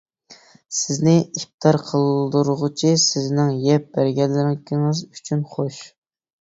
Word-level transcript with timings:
سىزنى 0.77 1.13
ئىپتار 1.41 1.77
قىلدۇرغۇچى 1.91 2.95
سىزنىڭ 3.05 3.55
يەپ 3.69 3.87
بەرگەنلىكىڭىز 4.01 5.07
ئۈچۈن 5.13 5.49
خوش. 5.57 5.83